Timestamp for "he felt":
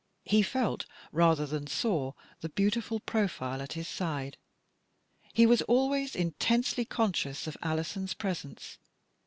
0.25-0.87